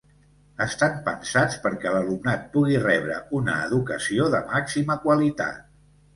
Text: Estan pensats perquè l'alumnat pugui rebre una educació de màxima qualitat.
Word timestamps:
Estan 0.63 0.95
pensats 1.09 1.57
perquè 1.65 1.91
l'alumnat 1.97 2.47
pugui 2.57 2.81
rebre 2.85 3.19
una 3.41 3.59
educació 3.67 4.33
de 4.37 4.43
màxima 4.51 4.99
qualitat. 5.07 5.63